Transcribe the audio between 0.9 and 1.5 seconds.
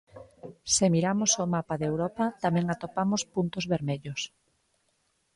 miramos o